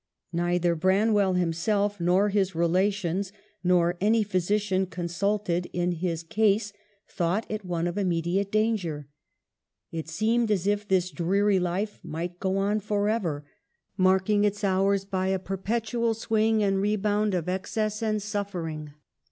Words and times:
Neither 0.33 0.73
Branwell 0.73 1.33
himself, 1.33 1.99
nor 1.99 2.29
his 2.29 2.55
relations, 2.55 3.31
nor 3.63 3.97
any 4.01 4.23
physician 4.23 4.87
consulted 4.87 5.67
in 5.73 5.91
his 5.91 6.23
292 6.23 6.41
EMILY 6.41 6.57
BRONTE. 6.57 6.57
case, 6.57 6.73
thought 7.15 7.45
it 7.49 7.63
one 7.69 7.85
of 7.85 7.99
immediate 7.99 8.51
danger; 8.51 9.07
it 9.91 10.09
seemed 10.09 10.49
as 10.49 10.65
if 10.65 10.87
this 10.87 11.11
dreary 11.11 11.59
life 11.59 11.99
might 12.01 12.39
go 12.39 12.57
on 12.57 12.79
for 12.79 13.09
ever, 13.09 13.45
marking 13.95 14.43
its 14.43 14.63
hours 14.63 15.05
by 15.05 15.27
a 15.27 15.37
perpetual 15.37 16.15
swing 16.15 16.63
and 16.63 16.81
rebound 16.81 17.35
of 17.35 17.47
excess 17.47 18.01
and 18.01 18.23
suffering. 18.23 18.93